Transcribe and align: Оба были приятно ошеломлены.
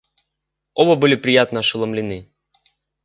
Оба 0.73 0.95
были 0.95 1.13
приятно 1.15 1.59
ошеломлены. 1.59 2.27